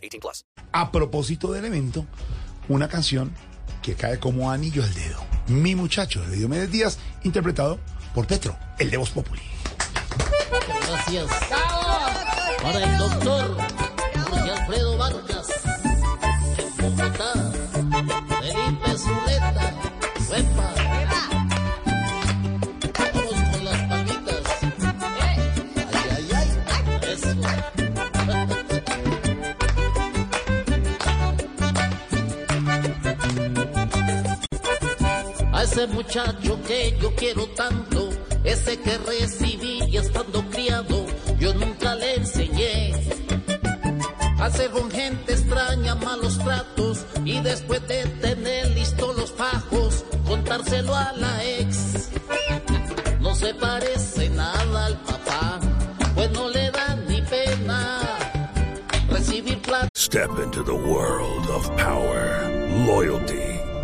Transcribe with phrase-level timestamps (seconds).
[0.00, 0.44] 18 plus.
[0.72, 2.06] A propósito del evento,
[2.68, 3.34] una canción
[3.82, 5.20] que cae como anillo al dedo.
[5.48, 7.78] Mi muchacho de Diomedes Díaz, interpretado
[8.14, 9.42] por Petro, el de Voz Populi.
[10.86, 11.26] Gracias.
[12.62, 13.56] Para el doctor
[14.28, 15.48] Jorge Alfredo Vargas.
[16.58, 17.52] En Bogotá.
[18.40, 19.49] Felipe Zuleta.
[35.70, 38.08] Ese muchacho que yo quiero tanto,
[38.42, 41.06] ese que recibí y estando criado,
[41.38, 42.92] yo nunca le enseñé.
[44.40, 51.12] Hacer con gente extraña malos tratos y después de tener listos los fajos, contárselo a
[51.12, 52.08] la ex.
[53.20, 55.60] No se parece nada al papá,
[56.16, 58.00] pues no le da ni pena
[59.08, 59.88] recibir plata.
[59.94, 62.48] Step into the world of power,
[62.86, 63.59] loyalty,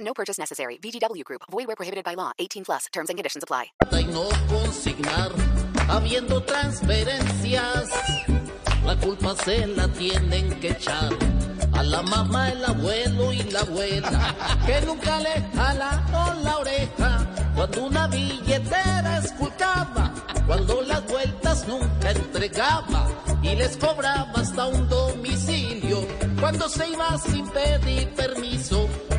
[0.00, 0.78] No purchase necessary.
[0.78, 1.42] VGW Group.
[1.50, 2.32] Void where prohibited by law.
[2.38, 2.86] 18 plus.
[2.92, 3.66] Terms and conditions apply.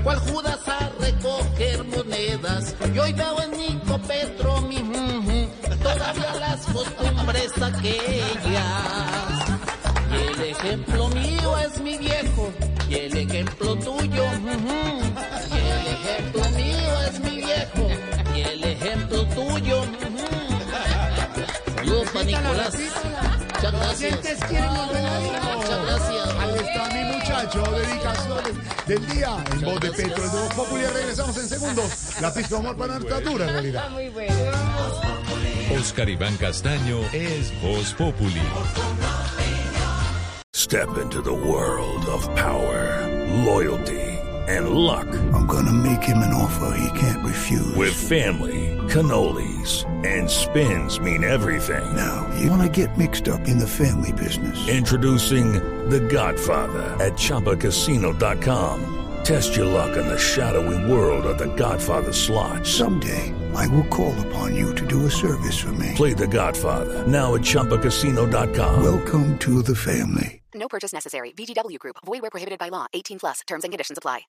[0.06, 4.78] Cual Judas a recoger monedas, y hoy veo en Nico Petro mi
[5.82, 8.76] todavía las costumbres aquellas.
[10.12, 12.54] Y el ejemplo mío es mi viejo,
[12.88, 14.26] y el ejemplo tuyo,
[15.52, 17.88] y el ejemplo mío es mi viejo,
[18.36, 19.86] y el ejemplo tuyo.
[21.78, 22.76] Saludos para Nicolás.
[23.56, 24.20] Muchas gracias.
[25.56, 26.15] Muchas gracias.
[27.36, 30.86] Ahí está mi muchacho, dedicaciones del día en voz de Petro, el de Voz Populi.
[30.86, 32.22] Regresamos en segundos.
[32.22, 33.90] La pista de amor para nuestra dura realidad.
[35.78, 38.42] Oscar Iván Castaño es Voz Populi.
[40.54, 43.06] Step into the world of power,
[43.46, 45.08] loyalty, and luck.
[45.34, 47.25] I'm gonna make him an offer he can't.
[47.76, 51.96] With family, cannolis, and spins mean everything.
[51.96, 54.68] now, you wanna get mixed up in the family business.
[54.70, 55.54] Introducing
[55.90, 58.92] The Godfather at ChumbaCasino.com.
[59.26, 62.66] Test your luck in the shadowy world of The Godfather slot.
[62.66, 65.92] Someday, I will call upon you to do a service for me.
[65.96, 68.84] Play The Godfather now at ChumbaCasino.com.
[68.84, 70.42] Welcome to the family.
[70.54, 71.34] No purchase necessary.
[71.34, 71.98] VGW Group.
[72.06, 72.86] Void where prohibited by law.
[72.94, 73.42] 18 plus.
[73.48, 74.22] Terms and conditions apply.